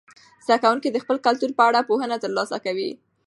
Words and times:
زده 0.45 0.57
کوونکي 0.63 0.89
د 0.91 0.97
خپل 1.03 1.17
کلتور 1.25 1.51
په 1.57 1.63
اړه 1.69 1.79
پوهنه 1.89 2.17
ترلاسه 2.23 2.57
کوي. 2.65 2.91